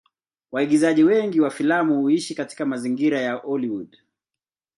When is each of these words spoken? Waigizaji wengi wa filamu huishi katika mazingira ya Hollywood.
Waigizaji 0.51 1.03
wengi 1.03 1.39
wa 1.41 1.49
filamu 1.49 2.01
huishi 2.01 2.35
katika 2.35 2.65
mazingira 2.65 3.21
ya 3.21 3.33
Hollywood. 3.33 3.97